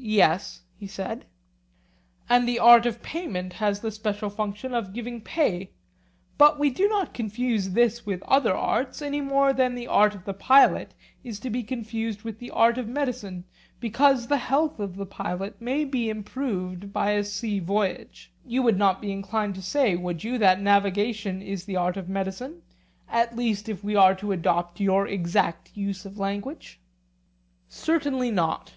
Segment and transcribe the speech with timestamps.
[0.00, 1.26] Yes, he said.
[2.28, 5.72] And the art of payment has the special function of giving pay:
[6.38, 10.24] but we do not confuse this with other arts, any more than the art of
[10.24, 13.42] the pilot is to be confused with the art of medicine,
[13.80, 18.30] because the health of the pilot may be improved by a sea voyage.
[18.46, 22.08] You would not be inclined to say, would you, that navigation is the art of
[22.08, 22.62] medicine,
[23.08, 26.78] at least if we are to adopt your exact use of language?
[27.68, 28.72] Certainly not.